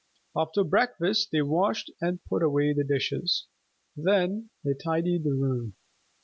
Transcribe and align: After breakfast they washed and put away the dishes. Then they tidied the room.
After 0.35 0.63
breakfast 0.63 1.29
they 1.31 1.43
washed 1.43 1.91
and 2.01 2.25
put 2.25 2.41
away 2.41 2.73
the 2.73 2.83
dishes. 2.83 3.45
Then 3.95 4.49
they 4.63 4.73
tidied 4.73 5.23
the 5.25 5.35
room. 5.35 5.75